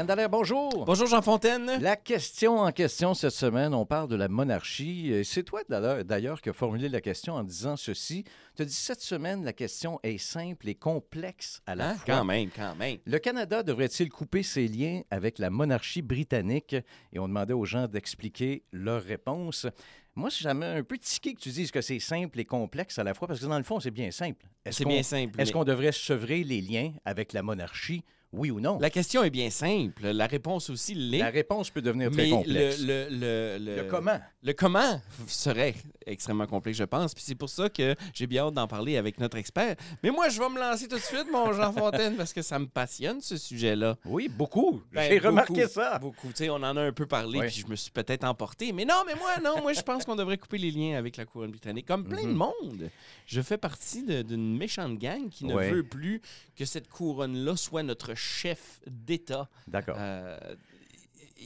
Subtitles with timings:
[0.00, 0.86] Yann Dallaire, bonjour.
[0.86, 1.72] Bonjour Jean Fontaine.
[1.78, 5.12] La question en question cette semaine, on parle de la monarchie.
[5.24, 8.24] C'est toi d'ailleurs qui as formulé la question en disant ceci.
[8.56, 11.94] Tu as dit cette semaine, la question est simple et complexe à la Hein?
[11.96, 12.04] fois.
[12.16, 12.96] Quand même, quand même.
[13.04, 16.74] Le Canada devrait-il couper ses liens avec la monarchie britannique?
[17.12, 19.66] Et on demandait aux gens d'expliquer leur réponse.
[20.14, 23.04] Moi, ça m'a un peu tiqué que tu dises que c'est simple et complexe à
[23.04, 24.46] la fois, parce que dans le fond, c'est bien simple.
[24.70, 25.38] C'est bien simple.
[25.38, 28.78] Est-ce mais qu'on devrait sevrer les liens avec la monarchie, oui ou non?
[28.78, 30.08] La question est bien simple.
[30.08, 31.18] La réponse aussi l'est.
[31.18, 32.80] La réponse peut devenir très mais complexe.
[32.80, 34.20] Le, le, le, Le comment?
[34.42, 35.74] Le comment serait
[36.06, 37.14] extrêmement complexe, je pense.
[37.14, 39.76] Puis c'est pour ça que j'ai bien hâte d'en parler avec notre expert.
[40.02, 42.58] Mais moi, je vais me lancer tout de suite, mon Jean Fontaine, parce que ça
[42.58, 43.96] me passionne, ce sujet-là.
[44.06, 44.80] Oui, beaucoup.
[44.92, 45.98] Ben, J'ai remarqué ça.
[45.98, 46.28] Beaucoup.
[46.28, 47.46] Tu sais, on en a un peu parlé, Oui.
[47.46, 48.72] puis je me suis peut-être emporté.
[48.72, 51.24] Mais non, mais moi, non, moi, je pense qu'on devrait couper les liens avec la
[51.26, 52.34] couronne britannique, comme plein de Mhm.
[52.36, 52.90] monde.
[53.26, 56.22] Je fais partie de- d'une méchante gang qui ne veut plus
[56.56, 59.48] que cette couronne-là soit notre chef d'État.
[59.66, 59.96] D'accord.
[59.98, 60.38] Euh,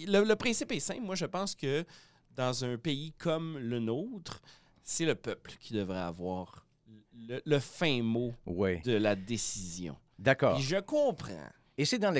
[0.07, 1.03] le, le principe est simple.
[1.03, 1.85] Moi, je pense que
[2.37, 4.43] dans un pays comme le nôtre,
[4.83, 6.67] c'est le peuple qui devrait avoir
[7.17, 8.81] le, le fin mot oui.
[8.83, 9.97] de la décision.
[10.19, 10.59] D'accord.
[10.61, 11.49] Je comprends.
[11.77, 12.13] Et c'est dans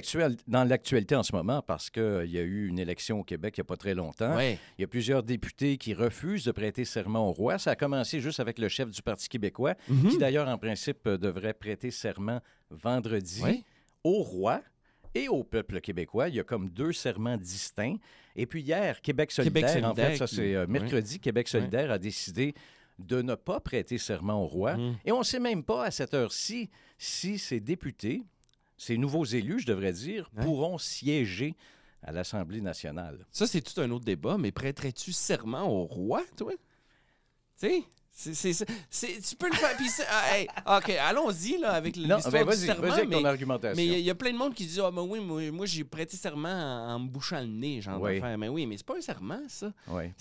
[0.65, 3.63] l'actualité en ce moment parce qu'il y a eu une élection au Québec il n'y
[3.63, 4.37] a pas très longtemps.
[4.41, 7.57] Il y a plusieurs députés qui refusent de prêter serment au roi.
[7.59, 10.09] Ça a commencé juste avec le chef du Parti québécois, Mhm.
[10.11, 13.63] qui d'ailleurs, en principe, euh, devrait prêter serment vendredi Ouais.
[14.05, 14.63] Au roi
[15.15, 16.29] et au peuple québécois.
[16.29, 17.97] Il y a comme deux serments distincts.
[18.37, 21.91] Et puis hier, Québec solidaire, Québec en fait, solidaire ça c'est euh, mercredi, Québec solidaire
[21.91, 22.55] a décidé
[22.99, 24.77] de ne pas prêter serment au roi.
[24.77, 24.97] Mhm.
[25.05, 28.23] Et on ne sait même pas à cette heure-ci si ces députés,
[28.77, 31.55] ces nouveaux élus, je devrais dire, pourront siéger
[32.03, 33.27] à l'Assemblée nationale.
[33.31, 36.53] Ça, c'est tout un autre débat, mais prêterais-tu serment au roi, toi?
[36.53, 36.59] Tu
[37.69, 37.85] sais?
[38.17, 39.77] C'est- c'est- c'est- c'est- tu peux le faire.
[40.09, 40.47] Ah, hey,
[40.79, 42.83] OK, allons-y là, avec Non, l'histoire ben du vas-y, serment.
[42.83, 43.77] vas-y avec ton mais argumentation.
[43.77, 45.19] mais il y a- il y, a plein de monde qui dit Ah, ben oui,
[45.21, 48.21] moi, moi, j'ai prêté serment en, en me bouchant le nez, genre Oui.
[48.39, 49.73] Mais oui, mais c'est pas un serment, ça.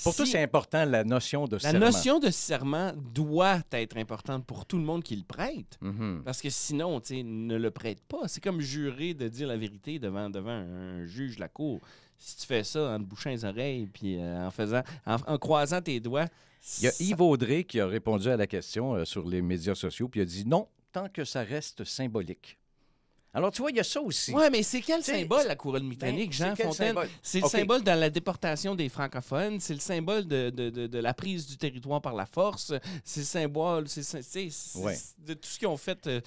[0.04, 1.80] Pour toi, c'est important la notion de La serment.
[1.86, 5.78] notion de serment doit être importante pour tout le monde qui le prête.
[5.82, 6.24] Mhm.
[6.26, 8.28] Parce que sinon, tu ne le prête pas.
[8.28, 11.80] C'est comme jurer de dire la vérité devant, devant un, juge de la cour.
[12.18, 15.38] Si tu fais ça en te bouchant les oreilles puis euh, en faisant en, en
[15.38, 16.26] croisant tes doigts,
[16.80, 19.76] Il y a Yves Audrey qui a répondu à la question euh, sur les médias
[19.76, 22.58] sociaux, puis a dit non, tant que ça reste symbolique.
[23.36, 24.32] Alors, tu vois, il y a ça aussi.
[24.32, 27.10] Ouais, mais c'est quel T'sais, symbole la couronne britannique, Ben, Jean c'est quel Fontaine?
[27.24, 31.00] C'est le symbole dans la déportation des francophones, c'est le symbole de, de- de- de
[31.00, 32.74] la prise du territoire par la force,
[33.04, 33.86] c'est le symbole
[34.76, 34.96] Ouais.
[35.18, 36.22] de tout ce qu'ils ont fait, euh,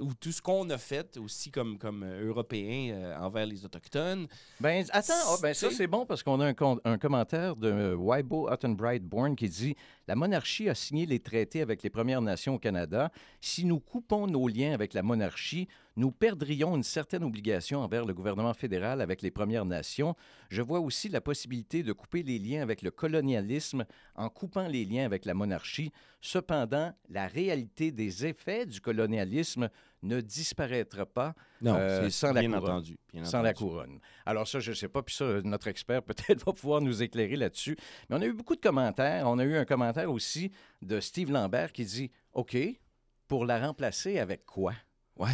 [0.00, 4.26] ou tout ce qu'on a fait aussi comme, comme euh, Européens euh, envers les Autochtones.
[4.60, 6.54] Ben, attends, ah, ben, ça C'est- bon parce qu'on a un,
[6.84, 9.74] un commentaire de Waibo Ottenbright Bourne qui dit
[10.06, 13.10] La monarchie a signé les traités avec les Premières Nations au Canada.
[13.40, 16.10] Si nous coupons nos liens avec la monarchie, nous
[16.50, 20.14] une certaine obligation envers le gouvernement fédéral avec les Premières Nations.
[20.50, 24.84] Je vois aussi la possibilité de couper les liens avec le colonialisme en coupant les
[24.84, 25.92] liens avec la monarchie.
[26.20, 29.68] Cependant, la réalité des effets du colonialisme
[30.02, 32.56] ne disparaîtra pas Non, Euh, sans la couronne.
[32.64, 32.98] entendu.
[33.12, 33.98] bien sans la couronne.
[34.26, 37.36] Alors ça, je ne sais pas, puis ça, notre expert peut-être va pouvoir nous éclairer
[37.36, 37.76] là-dessus.
[38.10, 39.28] Mais on a eu beaucoup de commentaires.
[39.28, 40.50] On a eu un commentaire aussi
[40.82, 42.56] de Steve Lambert qui dit, OK,
[43.28, 44.74] pour la remplacer avec quoi?
[45.16, 45.28] Ouais.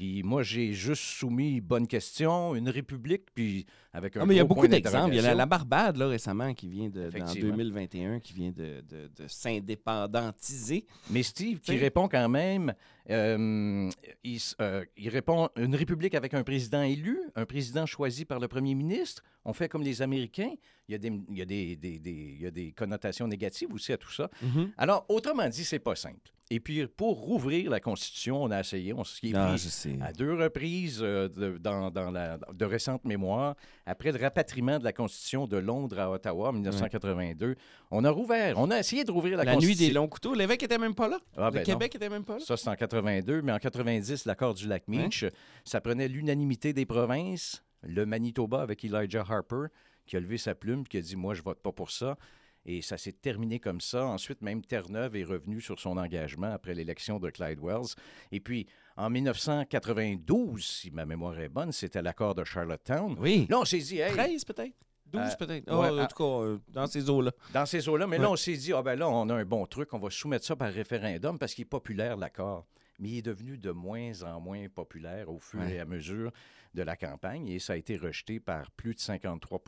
[0.00, 4.38] Puis moi, j'ai juste soumis bonne question, une république, puis avec un Ah, mais il
[4.38, 5.12] y a beaucoup d'exemples.
[5.14, 7.50] Il y a la, Barbade, là, récemment, qui vient de, en Effectivement.
[7.50, 10.86] 2021, qui vient de, de- de s'indépendantiser.
[11.10, 12.72] Mais Steve, qui répond quand même,
[13.10, 13.90] euh,
[14.24, 18.48] il, euh, il répond une république avec un président élu, un président choisi par le
[18.48, 19.22] premier ministre.
[19.44, 20.54] On fait comme les Américains.
[20.88, 23.28] Il y a des, il y a des, des- des- il y a des connotations
[23.28, 24.30] négatives aussi à tout ça.
[24.78, 26.30] Alors, autrement dit, c'est pas simple.
[26.52, 30.12] Et puis, pour rouvrir la Constitution, on a essayé, on s'y est Ah, pris à
[30.12, 33.54] deux reprises euh, de, dans, dans la, de récentes mémoires,
[33.86, 37.54] après le rapatriement de la Constitution de Londres à Ottawa en 1982,
[37.92, 39.88] on a rouvert, on a essayé de rouvrir la, La nuit Constitution.
[39.88, 40.34] des longs couteaux.
[40.34, 41.20] L'évêque était même pas là.
[41.36, 41.64] Ah, le ben non.
[41.64, 42.44] Québec était même pas là.
[42.44, 45.24] Ça, c'est en 82, mais en 90, l'accord du lac Meach,
[45.64, 47.62] ça prenait l'unanimité des provinces.
[47.82, 49.66] Le Manitoba avec Elijah Harper,
[50.04, 52.16] qui a levé sa plume, qui a dit Moi, je vote pas pour ça.
[52.66, 54.04] Et ça s'est terminé comme ça.
[54.06, 57.94] Ensuite, même Terre-Neuve est revenu sur son engagement après l'élection de Clyde Wells.
[58.32, 58.66] Et puis,
[58.96, 63.16] en 1992, si ma mémoire est bonne, c'était l'accord de Charlottetown.
[63.18, 63.46] Oui.
[63.48, 64.74] Là, on s'est dit, hey, 13 peut-être?
[65.06, 65.72] 12 Euh, peut-être?
[65.72, 67.32] ouais, Ah, en tout cas, euh, dans ces eaux-là.
[67.52, 68.06] Dans ces eaux-là.
[68.06, 68.22] Mais Ouais.
[68.22, 70.44] là, on s'est dit, ah ben là, on a un bon truc, on va soumettre
[70.44, 72.66] ça par référendum parce qu'il est populaire, l'accord.
[73.00, 75.74] Mais il est devenu de moins en moins populaire au fur Ouais.
[75.76, 76.30] et à mesure
[76.74, 79.58] de la campagne et ça a été rejeté par plus de 53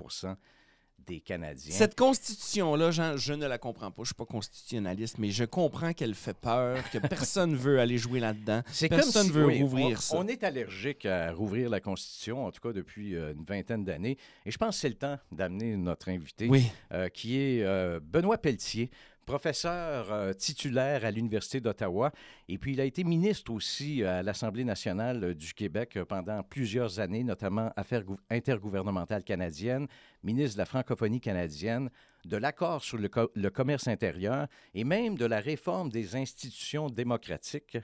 [1.06, 1.72] des Canadiens.
[1.74, 3.96] Cette constitution-là, Jean, je ne la comprends pas.
[3.98, 7.98] Je ne suis pas constitutionnaliste, mais je comprends qu'elle fait peur, que personne veut aller
[7.98, 8.62] jouer là-dedans.
[8.68, 10.16] C'est Personne si- veut oui, rouvrir on, ça.
[10.18, 14.16] On est allergique à rouvrir la Constitution, en tout cas depuis euh, une vingtaine d'années.
[14.46, 16.70] Et je pense que c'est le temps d'amener notre invité, Oui.
[16.92, 18.90] euh, qui est euh, Benoît Pelletier,
[19.24, 22.12] professeur euh, titulaire à l'Université d'Ottawa.
[22.48, 26.42] Et puis, il a été ministre aussi à l'Assemblée nationale euh, du Québec euh, pendant
[26.42, 29.86] plusieurs années, notamment Affaires gou- intergouvernementales canadiennes,
[30.22, 31.90] ministre de la francophonie canadienne,
[32.24, 37.78] de l'accord sur le commerce intérieur et même de la réforme des institutions démocratiques.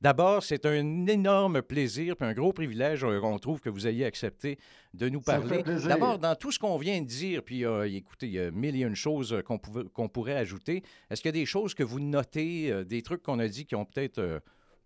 [0.00, 4.04] D'abord, c'est un énorme plaisir puis un gros privilège, euh, on trouve, que vous ayez
[4.04, 4.58] accepté
[4.94, 5.62] de nous parler.
[5.86, 8.76] D'abord, dans tout ce qu'on vient de dire, puis euh, écoutez, il y a mille
[8.76, 10.82] et une choses euh, qu'on qu'on pourrait ajouter.
[11.10, 13.66] Est-ce qu'il y a des choses que vous notez, euh, des trucs qu'on a dit
[13.66, 14.38] qui ont peut-être euh,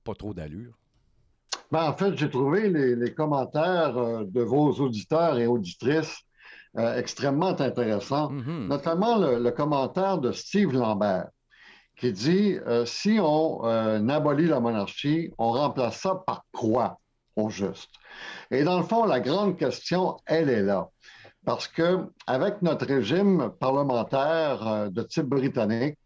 [0.04, 0.78] pas trop d'allure?
[1.70, 6.20] Ben, en fait, j'ai trouvé les, les commentaires de vos auditeurs et auditrices
[6.74, 8.68] extrêmement intéressants, Mhm.
[8.68, 11.28] notamment le, le commentaire de Steve Lambert
[12.02, 16.98] qui dit euh, si on euh, abolit la monarchie, on remplace ça par quoi
[17.36, 17.90] au juste?
[18.50, 20.88] Et dans le fond, la grande question, elle est là.
[21.44, 25.96] Parce que avec notre régime parlementaire euh, de type britannique,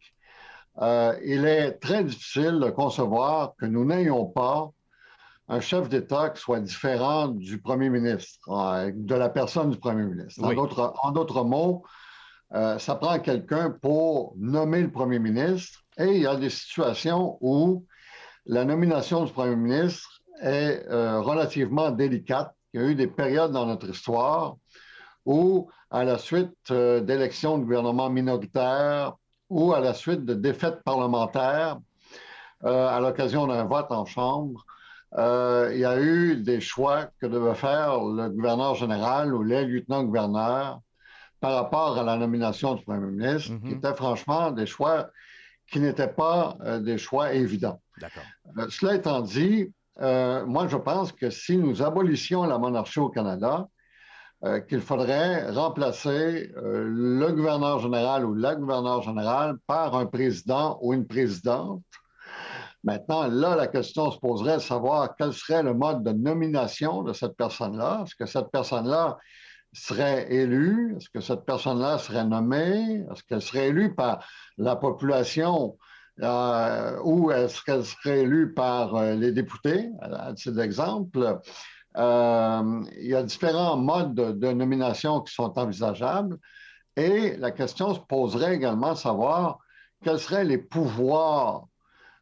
[1.25, 4.69] il est très difficile de concevoir que nous n'ayons pas
[5.49, 8.47] un chef d'État qui soit différent du premier ministre,
[8.93, 10.45] de la personne du premier ministre.
[10.45, 10.57] En Oui.
[10.57, 11.83] d'autres- En d'autres mots,
[12.55, 17.39] euh, ça prend quelqu'un pour nommer le premier ministre et il y a des situations
[17.41, 17.85] où
[18.45, 22.55] la nomination du premier ministre est euh, relativement délicate.
[22.73, 24.57] Il y a eu des périodes dans notre histoire
[25.25, 29.15] où, à la suite euh, d'élections de gouvernements minoritaires
[29.49, 31.79] ou à la suite de défaites parlementaires,
[32.65, 34.65] euh, à l'occasion d'un vote en Chambre,
[35.19, 40.81] il y a eu des choix que devait faire le gouverneur général ou les lieutenants-gouverneurs
[41.41, 43.63] par rapport à la nomination du premier ministre, Mhm.
[43.63, 45.09] qui étaient franchement des choix
[45.71, 47.81] qui n'étaient pas euh, des choix évidents.
[48.03, 53.09] Euh, cela étant dit, euh, moi, je pense que si nous abolissions la monarchie au
[53.09, 53.69] Canada,
[54.69, 61.07] qu'il faudrait remplacer le gouverneur général ou la gouverneure générale par un président ou une
[61.07, 61.83] présidente.
[62.85, 67.15] Maintenant, là, la question se poserait de savoir quel serait le mode de nomination de
[67.15, 68.03] cette personne-là.
[68.05, 69.17] Est-ce que cette personne-là
[69.77, 70.97] serait élue?
[70.97, 73.05] Est-ce que cette personne-là serait nommée?
[73.11, 74.25] Est-ce qu'elle serait élue par
[74.59, 75.77] la population
[76.23, 81.41] euh, ou est-ce qu'elle serait élue par euh, les députés, à titre d'exemple?
[81.97, 86.39] Euh, il y a différents modes de, de nomination qui sont envisageables
[86.97, 89.59] et la question se poserait également de savoir
[90.05, 91.67] quels seraient les pouvoirs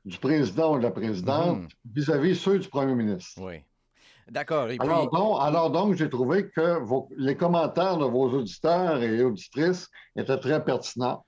[0.04, 1.68] du président ou de la présidente Mhm.
[1.92, 3.40] vis-à-vis ceux du premier ministre.
[3.42, 3.64] Oui.
[4.30, 4.66] D'accord.
[4.68, 9.22] Puis, Alors donc, alors donc, j'ai trouvé que vos- les commentaires de vos auditeurs et
[9.22, 11.24] auditrices étaient très pertinents,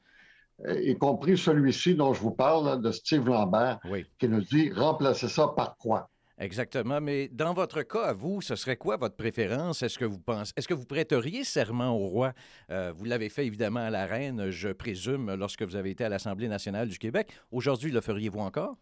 [0.66, 4.06] y compris celui-ci dont je vous parle, de Steve Lambert, oui.
[4.19, 6.08] qui nous dit remplacer ça par quoi?
[6.38, 7.00] Exactement.
[7.00, 9.82] Mais dans votre cas, à vous, ce serait quoi votre préférence?
[9.82, 12.32] Est-ce que vous pensez, est-ce que vous prêteriez serment au roi?
[12.70, 16.10] Euh, vous l'avez fait évidemment à la reine, je présume, lorsque vous avez été à
[16.10, 17.32] l'Assemblée nationale du Québec.
[17.50, 18.76] Aujourd'hui, le feriez-vous encore?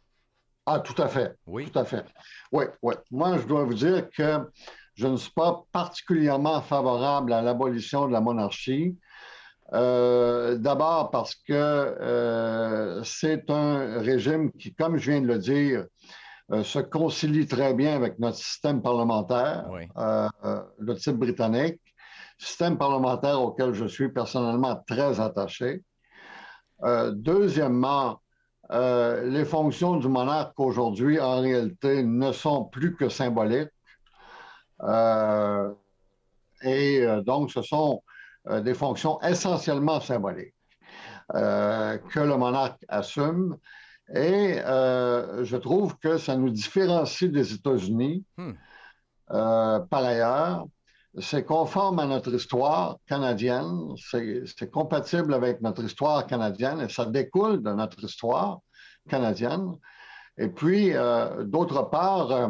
[0.66, 1.36] Ah, tout à fait.
[1.46, 1.70] Oui.
[1.70, 2.04] Tout à fait.
[2.52, 2.94] Oui, oui.
[3.10, 4.50] Moi, je dois vous dire que
[4.94, 8.96] je ne suis pas particulièrement favorable à l'abolition de la monarchie.
[9.72, 15.86] Euh, D'abord parce que euh, c'est un régime qui, comme je viens de le dire,
[16.52, 19.88] euh, se concilie très bien avec notre système parlementaire, Oui.
[19.96, 21.80] le type britannique,
[22.38, 25.82] système parlementaire auquel je suis personnellement très attaché.
[27.12, 28.20] Deuxièmement,
[28.70, 33.70] euh, les fonctions du monarque aujourd'hui, en réalité, ne sont plus que symboliques.
[34.82, 35.72] Euh,
[36.62, 38.02] et euh, donc, ce sont
[38.46, 40.54] des fonctions essentiellement symboliques
[41.30, 43.56] que le monarque assume.
[44.14, 48.22] Et je trouve que ça nous différencie des États-Unis.
[48.36, 48.52] Hmm.
[49.28, 50.66] Par ailleurs,
[51.20, 57.62] c'est conforme à notre histoire canadienne, c'est compatible avec notre histoire canadienne et ça découle
[57.62, 58.60] de notre histoire
[59.08, 59.76] canadienne.
[60.38, 62.48] Et puis, euh, d'autre part, euh,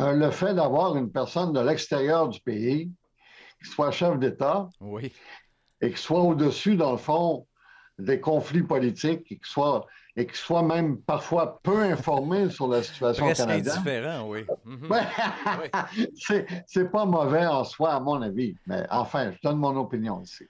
[0.00, 2.90] euh, le fait d'avoir une personne de l'extérieur du pays
[3.62, 5.12] qui soit chef d'État Oui.
[5.80, 7.46] et qui soit au-dessus, dans le fond,
[7.98, 12.82] des conflits politiques et qui soit, et qui soit même parfois peu informé sur la
[12.82, 13.74] situation Presque canadienne.
[13.74, 14.44] indifférent, oui.
[14.64, 14.88] Mhm.
[16.16, 18.54] C'est, c'est pas mauvais en soi, à mon avis.
[18.66, 20.44] Mais enfin, je donne mon opinion ici.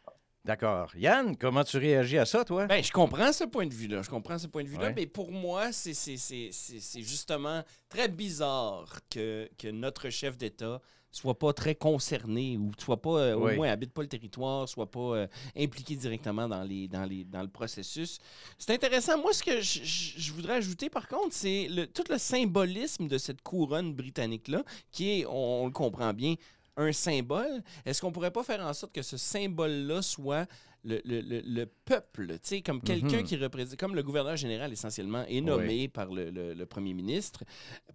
[0.45, 0.91] D'accord.
[0.97, 2.67] Yann, comment tu réagis à ça, toi?
[2.67, 4.03] Ben, je comprends ce point de vue-là.
[4.03, 4.87] Je comprends ce point de vue-là.
[4.87, 4.93] Ouais.
[4.97, 10.37] Mais pour moi, c'est- c'est c'est- c'est- c'est justement très bizarre que, que notre chef
[10.37, 10.81] d'État
[11.13, 13.53] soit pas très concerné ou soit pas, euh, Oui.
[13.53, 15.27] au moins, habite pas le territoire, soit pas euh,
[15.57, 18.19] impliqué directement dans, les, dans, les, dans le processus.
[18.59, 19.19] C'est intéressant.
[19.19, 23.43] Moi, ce que je voudrais ajouter, par contre, c'est le- tout le symbolisme de cette
[23.43, 26.35] couronne britannique-là, qui est, on, on le comprend bien,
[26.79, 27.63] un symbole.
[27.85, 30.47] Est-ce qu'on pourrait pas faire en sorte que ce symbole-là soit
[30.85, 33.23] le, le- le- le peuple, tu sais, comme quelqu'un Mhm.
[33.25, 37.45] qui représente, comme le gouverneur général essentiellement est nommé par le, premier ministre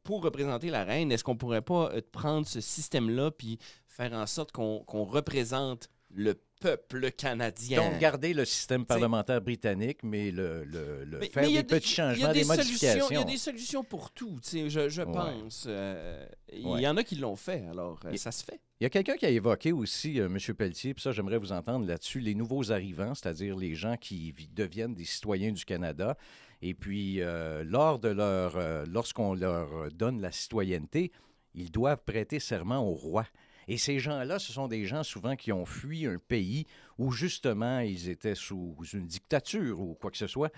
[0.04, 4.26] pour représenter la reine, est-ce qu'on pourrait pas euh, prendre ce système-là puis faire en
[4.26, 7.82] sorte qu'on qu'on représente le peuple canadien?
[7.90, 11.90] Donc, garder le système parlementaire britannique, mais le, le- le- Mais- faire mais des petits
[11.96, 13.08] changements, des, modifications.
[13.10, 15.12] Il y a des solutions pour tout, je, je Ouais.
[15.12, 15.66] pense.
[15.68, 16.82] Euh, Il Ouais.
[16.82, 18.60] y en a qui l'ont fait, alors euh, ça se fait.
[18.80, 20.38] Il y a quelqu'un qui a évoqué aussi, euh, M.
[20.56, 24.50] Pelletier, puis ça, j'aimerais vous entendre là-dessus, les nouveaux arrivants, c'est-à-dire les gens qui vi-
[24.54, 26.16] deviennent des citoyens du Canada.
[26.62, 31.12] Et puis, euh, lors de leur, euh, lorsqu'on leur donne la citoyenneté,
[31.54, 33.26] ils doivent prêter serment au roi.
[33.68, 36.66] Et ces gens-là, ce sont des gens souvent qui ont fui un pays
[36.98, 40.52] où justement ils étaient sous une dictature ou quoi que ce soit.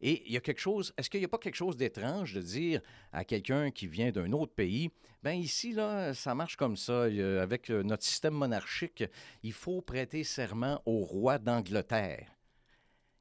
[0.00, 2.42] Et il y a quelque chose, est-ce qu'il n'y a pas quelque chose d'étrange de
[2.42, 2.80] dire
[3.12, 4.90] à quelqu'un qui vient d'un autre pays,
[5.22, 7.04] ben ici, là, ça marche comme ça.
[7.04, 9.04] Avec euh, notre système monarchique,
[9.42, 12.30] il faut prêter serment au roi d'Angleterre.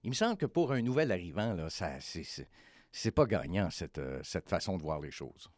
[0.04, 4.20] Il me semble que pour un nouvel arrivant, là, ça, c'est pas gagnant, cette, euh,
[4.24, 5.50] cette façon de voir les choses.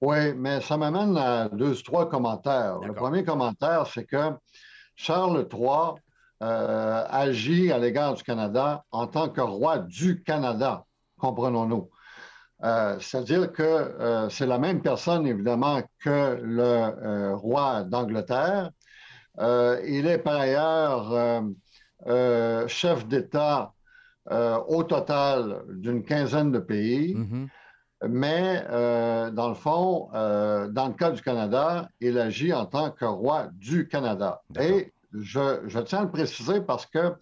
[0.00, 2.78] Oui, mais ça m'amène à deux, trois commentaires.
[2.78, 4.32] Le premier commentaire, c'est que
[4.96, 5.94] Charles III
[6.42, 10.86] euh, agit à l'égard du Canada en tant que roi du Canada,
[11.18, 11.90] comprenons-nous.
[12.64, 18.70] Euh, C'est-à-dire que euh, c'est la même personne, évidemment, que le roi d'Angleterre.
[19.38, 21.42] Il est par ailleurs
[22.68, 23.72] chef d'État
[24.30, 27.14] au total d'une quinzaine de pays.
[27.14, 27.48] Mhm.
[28.08, 32.90] Mais euh, dans le fond, euh, dans le cas du Canada, il agit en tant
[32.90, 34.42] que roi du Canada.
[34.58, 37.14] Et je, je tiens à le préciser parce que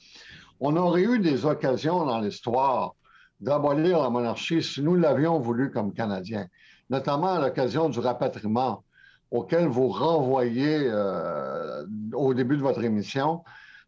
[0.61, 2.95] on aurait eu des occasions dans l'histoire
[3.41, 6.47] d'abolir la monarchie si nous l'avions voulu comme Canadiens,
[6.91, 8.85] notamment à l'occasion du rapatriement
[9.31, 13.43] auquel vous renvoyez euh, au début de votre émission.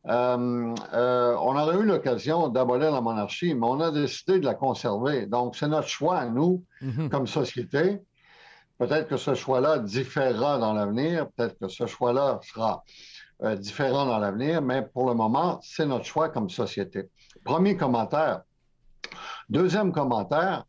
[0.08, 4.54] Euh, euh, on aurait eu l'occasion d'abolir la monarchie, mais on a décidé de la
[4.54, 5.26] conserver.
[5.26, 7.10] Donc, c'est notre choix à nous Mhm.
[7.10, 8.00] comme société.
[8.78, 12.82] Peut-être que ce choix-là différera dans l'avenir, peut-être que ce choix-là sera
[13.42, 17.10] euh, différent dans l'avenir, mais pour le moment, c'est notre choix comme société.
[17.44, 18.42] Premier commentaire.
[19.50, 20.64] Deuxième commentaire,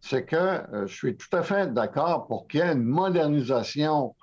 [0.00, 4.14] c'est que je suis tout à fait d'accord pour qu'il y ait une modernisation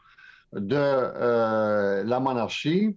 [0.53, 2.95] de la monarchie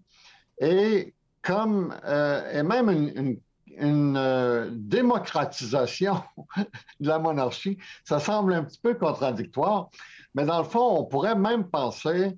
[0.60, 1.14] et
[1.46, 3.40] comme euh, et même une, une-
[3.78, 6.22] une, euh, démocratisation
[7.00, 7.76] de la monarchie.
[8.04, 9.88] Ça semble un petit peu contradictoire,
[10.34, 12.32] mais dans le fond, on pourrait même penser euh,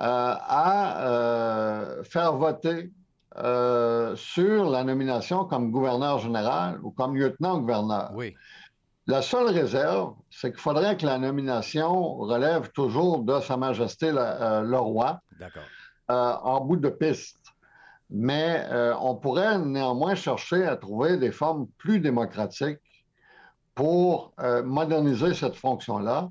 [0.00, 2.92] à euh, faire voter
[3.38, 8.10] euh, sur la nomination comme gouverneur général ou comme lieutenant-gouverneur.
[8.14, 8.36] Oui.
[9.08, 14.18] La seule réserve, c'est qu'il faudrait que la nomination relève toujours de Sa Majesté le,
[14.20, 15.62] euh, le roi D'accord.
[16.10, 17.36] euh, en bout de piste.
[18.10, 22.78] Mais euh, on pourrait néanmoins chercher à trouver des formes plus démocratiques
[23.74, 26.30] pour euh, moderniser cette fonction-là.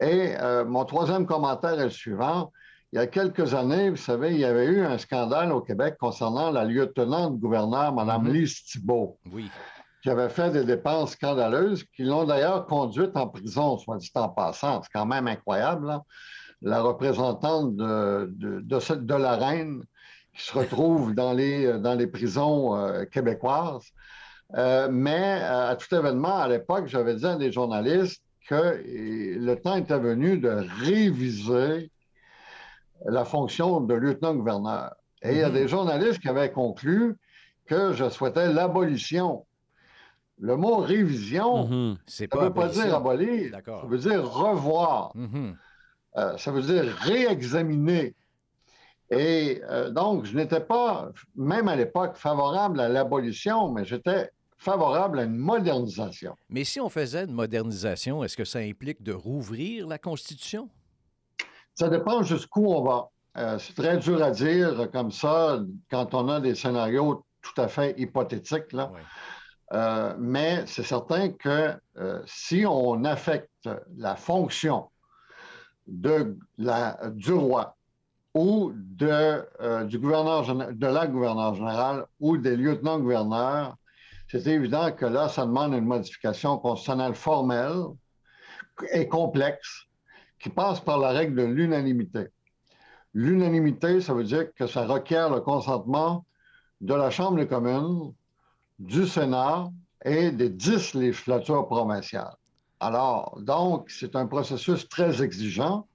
[0.00, 2.52] Et euh, mon troisième commentaire est le suivant.
[2.92, 5.96] Il y a quelques années, vous savez, il y avait eu un scandale au Québec
[5.98, 8.28] concernant la lieutenant-gouverneur, Mme.
[8.32, 9.50] Lise Thibault Oui.
[10.02, 14.28] qui avait fait des dépenses scandaleuses, qui l'ont d'ailleurs conduite en prison, soit dit en
[14.28, 14.82] passant.
[14.82, 16.02] C'est quand même incroyable, là.
[16.62, 19.82] La représentante de, de, de, cette- de la reine
[20.34, 23.84] qui se retrouve dans les, dans les prisons euh, québécoises.
[24.56, 28.78] Euh, mais euh, à tout événement, à l'époque, j'avais dit à des journalistes que euh,
[29.38, 30.50] le temps était venu de
[30.84, 31.90] réviser
[33.06, 34.94] la fonction de lieutenant-gouverneur.
[35.22, 35.54] Et il y a Mhm.
[35.54, 37.16] des journalistes qui avaient conclu
[37.66, 39.46] que je souhaitais l'abolition.
[40.38, 41.96] Le mot révision, Mhm.
[42.06, 45.56] Ça ne veut pas dire abolir, ça veut dire revoir, Mhm.
[46.16, 48.14] Euh, ça veut dire réexaminer.
[49.16, 55.18] Et euh, donc, je n'étais pas, même à l'époque, favorable à l'abolition, mais j'étais favorable
[55.18, 56.36] à une modernisation.
[56.48, 60.68] Mais si on faisait une modernisation, est-ce que ça implique de rouvrir la Constitution?
[61.74, 63.08] Ça dépend jusqu'où on va.
[63.36, 67.68] Euh, c'est très dur à dire comme ça quand on a des scénarios tout à
[67.68, 68.72] fait hypothétiques.
[68.72, 68.90] Là.
[68.92, 69.00] Ouais.
[69.72, 74.88] Euh, mais c'est certain que euh, si on affecte la fonction
[75.86, 77.76] de la, du roi
[78.34, 83.76] ou de, euh, du gouverneur, de la gouverneure générale ou des lieutenants-gouverneurs,
[84.28, 87.84] c'est évident que là, ça demande une modification constitutionnelle formelle
[88.92, 89.84] et complexe
[90.40, 92.26] qui passe par la règle de l'unanimité.
[93.12, 96.26] L'unanimité, ça veut dire que ça requiert le consentement
[96.80, 98.12] de la Chambre des communes,
[98.80, 99.70] du Sénat
[100.04, 102.34] et des dix législatures provinciales.
[102.80, 105.86] Alors, donc, c'est un processus très exigeant.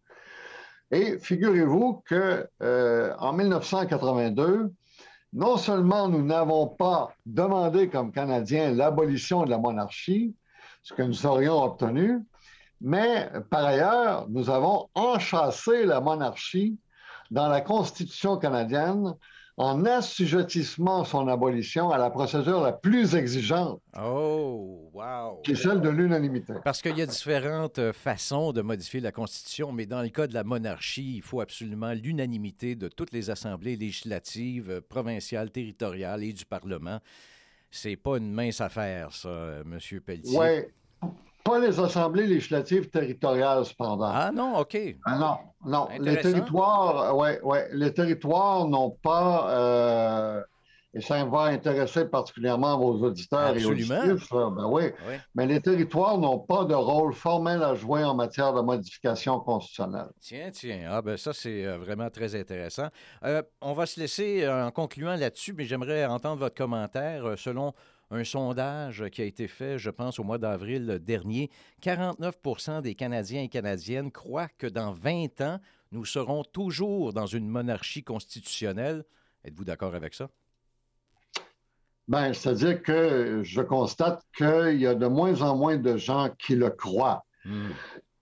[0.92, 4.72] Et figurez-vous que euh, en 1982,
[5.34, 10.36] non seulement nous n'avons pas demandé comme Canadiens l'abolition de la monarchie,
[10.82, 12.20] ce que nous aurions obtenu,
[12.82, 16.80] mais par ailleurs, nous avons enchâssé la monarchie
[17.30, 19.14] dans la Constitution canadienne
[19.60, 23.82] en assujettissement son abolition à la procédure la plus exigeante.
[24.02, 25.42] Oh, wow!
[25.44, 26.54] Qui est celle de l'unanimité.
[26.64, 30.28] Parce qu'il y a différentes euh, façons de modifier la Constitution, mais dans le cas
[30.28, 36.24] de la monarchie, il faut absolument l'unanimité de toutes les assemblées législatives, euh, provinciales, territoriales
[36.24, 37.00] et du Parlement.
[37.70, 40.00] C'est pas une mince affaire, ça, euh, M.
[40.00, 40.40] Pelletier.
[40.40, 41.10] Oui,
[41.50, 44.12] pas les assemblées législatives territoriales, cependant.
[44.14, 44.78] Ah non, OK.
[45.06, 45.88] Ah non, non.
[46.00, 50.44] Les territoires, ouais, ouais, les territoires n'ont pas, euh,
[50.94, 53.96] et ça va intéresser particulièrement vos auditeurs Absolument.
[53.96, 54.84] et auditrices, ben oui.
[55.08, 55.16] oui.
[55.36, 60.10] mais les territoires n'ont pas de rôle formel à jouer en matière de modification constitutionnelle.
[60.20, 62.90] Tiens, tiens, ah ben ça c'est euh, vraiment très intéressant.
[63.24, 67.74] Euh, on va se laisser en concluant là-dessus, mais j'aimerais entendre votre commentaire selon
[68.12, 71.50] un sondage qui a été fait, je pense, au mois d'avril dernier.
[71.84, 75.60] 49% des Canadiens et Canadiennes croient que dans 20 ans,
[75.92, 79.04] nous serons toujours dans une monarchie constitutionnelle.
[79.44, 80.30] Êtes-vous d'accord avec ça?
[82.08, 86.56] Bien, c'est-à-dire que je constate qu'il y a de moins en moins de gens qui
[86.56, 87.24] le croient.
[87.46, 87.70] Hmm.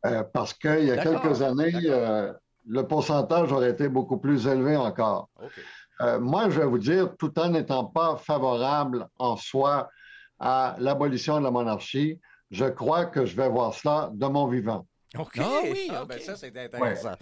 [0.06, 2.34] Euh, parce qu'il y a quelques années, euh,
[2.68, 5.30] le pourcentage aurait été beaucoup plus élevé encore.
[5.38, 5.62] Okay.
[6.02, 9.90] Euh, moi, je vais vous dire, tout en n'étant pas favorable en soi
[10.40, 12.20] à l'abolition de la monarchie,
[12.52, 14.86] je crois que je vais voir cela de mon vivant.
[15.18, 15.40] OK.
[15.40, 17.14] Ah oui, ah, ben ça, c'est intéressant.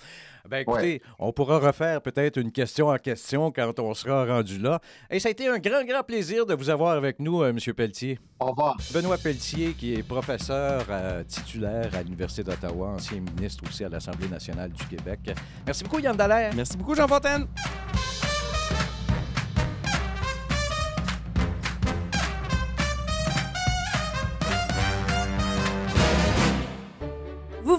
[0.50, 4.80] Ben écoutez, on pourra refaire peut-être une question en question quand on sera rendu là.
[5.10, 7.60] Et ça a été un grand, grand plaisir de vous avoir avec nous, euh, M.
[7.74, 8.20] Pelletier.
[8.40, 8.76] Au revoir.
[8.92, 14.30] Benoît Pelletier, qui est professeur euh, titulaire à l'Université d'Ottawa, ancien ministre aussi à l'Assemblée
[14.30, 15.20] nationale du Québec.
[15.66, 16.54] Merci beaucoup, Yann Dallaire.
[16.56, 17.48] Merci beaucoup, Jean Fontaine.